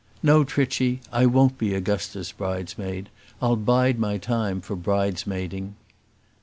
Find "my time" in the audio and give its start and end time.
3.99-4.59